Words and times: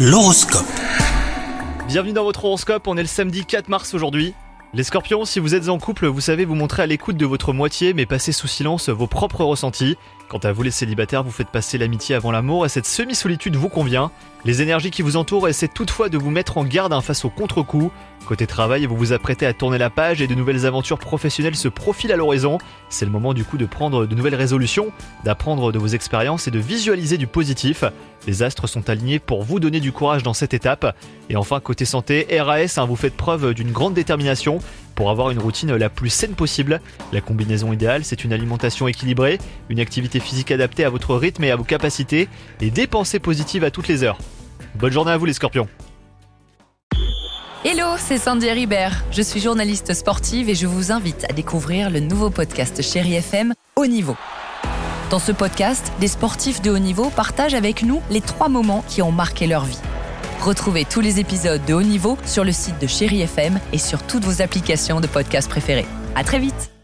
L'horoscope. 0.00 0.64
Bienvenue 1.88 2.12
dans 2.12 2.22
votre 2.22 2.44
horoscope, 2.44 2.86
on 2.86 2.96
est 2.96 3.02
le 3.02 3.08
samedi 3.08 3.44
4 3.44 3.68
mars 3.68 3.94
aujourd'hui. 3.94 4.32
Les 4.74 4.82
scorpions, 4.82 5.24
si 5.24 5.40
vous 5.40 5.54
êtes 5.54 5.70
en 5.70 5.78
couple, 5.78 6.06
vous 6.06 6.20
savez 6.20 6.44
vous 6.44 6.54
montrer 6.54 6.82
à 6.82 6.86
l'écoute 6.86 7.16
de 7.16 7.24
votre 7.24 7.54
moitié 7.54 7.94
mais 7.94 8.04
passez 8.04 8.32
sous 8.32 8.48
silence 8.48 8.90
vos 8.90 9.06
propres 9.06 9.42
ressentis. 9.42 9.96
Quant 10.28 10.38
à 10.38 10.52
vous 10.52 10.62
les 10.62 10.70
célibataires, 10.70 11.24
vous 11.24 11.30
faites 11.30 11.48
passer 11.48 11.78
l'amitié 11.78 12.14
avant 12.14 12.30
l'amour 12.30 12.66
et 12.66 12.68
cette 12.68 12.84
semi-solitude 12.84 13.56
vous 13.56 13.70
convient. 13.70 14.10
Les 14.44 14.60
énergies 14.60 14.90
qui 14.90 15.00
vous 15.00 15.16
entourent 15.16 15.48
essaient 15.48 15.68
toutefois 15.68 16.10
de 16.10 16.18
vous 16.18 16.30
mettre 16.30 16.58
en 16.58 16.64
garde 16.64 16.94
face 17.02 17.24
au 17.24 17.30
contre-coup. 17.30 17.90
Côté 18.26 18.46
travail, 18.46 18.84
vous 18.84 18.96
vous 18.96 19.14
apprêtez 19.14 19.46
à 19.46 19.54
tourner 19.54 19.78
la 19.78 19.88
page 19.88 20.20
et 20.20 20.26
de 20.26 20.34
nouvelles 20.34 20.66
aventures 20.66 20.98
professionnelles 20.98 21.56
se 21.56 21.68
profilent 21.68 22.12
à 22.12 22.16
l'horizon. 22.16 22.58
C'est 22.90 23.06
le 23.06 23.10
moment 23.10 23.32
du 23.32 23.42
coup 23.42 23.56
de 23.56 23.64
prendre 23.64 24.04
de 24.04 24.14
nouvelles 24.14 24.34
résolutions, 24.34 24.92
d'apprendre 25.24 25.72
de 25.72 25.78
vos 25.78 25.86
expériences 25.86 26.46
et 26.46 26.50
de 26.50 26.58
visualiser 26.58 27.16
du 27.16 27.26
positif. 27.26 27.84
Les 28.26 28.42
astres 28.42 28.66
sont 28.66 28.90
alignés 28.90 29.18
pour 29.18 29.42
vous 29.44 29.60
donner 29.60 29.80
du 29.80 29.92
courage 29.92 30.22
dans 30.22 30.34
cette 30.34 30.52
étape. 30.52 30.94
Et 31.30 31.36
enfin, 31.36 31.58
côté 31.60 31.86
santé, 31.86 32.26
RAS, 32.38 32.76
hein, 32.76 32.84
vous 32.84 32.96
faites 32.96 33.16
preuve 33.16 33.54
d'une 33.54 33.72
grande 33.72 33.94
détermination 33.94 34.57
pour 34.94 35.10
avoir 35.10 35.30
une 35.30 35.38
routine 35.38 35.74
la 35.74 35.88
plus 35.88 36.10
saine 36.10 36.34
possible. 36.34 36.80
La 37.12 37.20
combinaison 37.20 37.72
idéale, 37.72 38.04
c'est 38.04 38.24
une 38.24 38.32
alimentation 38.32 38.88
équilibrée, 38.88 39.38
une 39.68 39.80
activité 39.80 40.20
physique 40.20 40.50
adaptée 40.50 40.84
à 40.84 40.90
votre 40.90 41.14
rythme 41.14 41.44
et 41.44 41.50
à 41.50 41.56
vos 41.56 41.64
capacités, 41.64 42.28
et 42.60 42.70
des 42.70 42.86
pensées 42.86 43.20
positives 43.20 43.64
à 43.64 43.70
toutes 43.70 43.88
les 43.88 44.02
heures. 44.02 44.18
Bonne 44.74 44.92
journée 44.92 45.12
à 45.12 45.16
vous 45.16 45.26
les 45.26 45.32
scorpions 45.32 45.68
Hello, 47.64 47.96
c'est 47.96 48.18
Sandy 48.18 48.50
Ribert. 48.50 49.04
Je 49.10 49.20
suis 49.20 49.40
journaliste 49.40 49.92
sportive 49.92 50.48
et 50.48 50.54
je 50.54 50.66
vous 50.66 50.92
invite 50.92 51.26
à 51.28 51.32
découvrir 51.32 51.90
le 51.90 51.98
nouveau 51.98 52.30
podcast 52.30 52.82
Chéri 52.82 53.14
FM 53.14 53.52
Haut 53.76 53.86
Niveau. 53.86 54.16
Dans 55.10 55.18
ce 55.18 55.32
podcast, 55.32 55.92
des 56.00 56.06
sportifs 56.06 56.62
de 56.62 56.70
haut 56.70 56.78
niveau 56.78 57.10
partagent 57.10 57.54
avec 57.54 57.82
nous 57.82 58.00
les 58.10 58.20
trois 58.20 58.48
moments 58.48 58.84
qui 58.88 59.02
ont 59.02 59.10
marqué 59.10 59.46
leur 59.46 59.64
vie. 59.64 59.78
Retrouvez 60.40 60.84
tous 60.84 61.00
les 61.00 61.18
épisodes 61.20 61.60
de 61.66 61.74
haut 61.74 61.82
niveau 61.82 62.16
sur 62.24 62.44
le 62.44 62.52
site 62.52 62.80
de 62.80 62.86
Chéri 62.86 63.22
FM 63.22 63.58
et 63.72 63.78
sur 63.78 64.02
toutes 64.02 64.24
vos 64.24 64.40
applications 64.40 65.00
de 65.00 65.06
podcast 65.06 65.48
préférées. 65.48 65.86
À 66.14 66.24
très 66.24 66.38
vite! 66.38 66.77